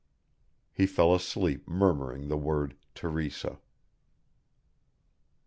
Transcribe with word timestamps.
He 0.73 0.87
fell 0.87 1.13
asleep 1.13 1.67
murmuring 1.67 2.27
the 2.27 2.35
word 2.35 2.75
Teresa. 2.95 3.59